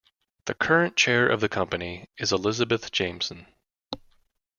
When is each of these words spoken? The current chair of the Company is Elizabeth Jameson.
The 0.45 0.55
current 0.55 0.95
chair 0.95 1.27
of 1.29 1.41
the 1.41 1.47
Company 1.47 2.09
is 2.17 2.31
Elizabeth 2.33 2.91
Jameson. 2.91 3.45